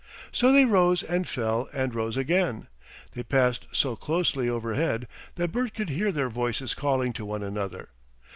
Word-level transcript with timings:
So 0.31 0.51
they 0.51 0.65
rose 0.65 1.03
and 1.03 1.27
fell 1.27 1.69
and 1.73 1.93
rose 1.93 2.17
again. 2.17 2.65
They 3.11 3.21
passed 3.21 3.67
so 3.71 3.95
closely 3.95 4.49
overhead 4.49 5.07
that 5.35 5.51
Bert 5.51 5.75
could 5.75 5.91
hear 5.91 6.11
their 6.11 6.29
voices 6.31 6.73
calling 6.73 7.13
to 7.13 7.23
one 7.23 7.43
another. 7.43 7.89